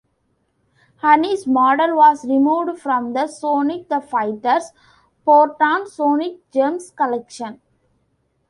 Honey's 0.95 1.45
model 1.45 1.95
was 1.95 2.25
removed 2.25 2.79
from 2.81 3.13
the 3.13 3.27
"Sonic 3.27 3.87
the 3.87 4.01
Fighters" 4.01 4.71
port 5.23 5.57
on 5.61 5.87
"Sonic 5.87 6.37
Gems 6.49 6.89
Collection". 6.89 7.61